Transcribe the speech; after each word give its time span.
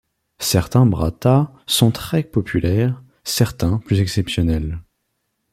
Certains 0.39 0.87
brata 0.87 1.53
sont 1.67 1.91
très 1.91 2.23
populaires, 2.23 3.03
certains 3.23 3.77
plus 3.77 3.99
exceptionnels. 3.99 4.81